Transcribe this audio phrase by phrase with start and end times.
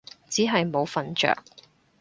[0.29, 1.43] 只係冇瞓着